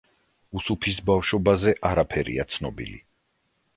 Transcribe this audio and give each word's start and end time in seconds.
უსუფის 0.59 0.97
ბავშვობაზე 1.09 1.75
არაფერია 1.93 2.47
ცნობილი. 2.57 2.99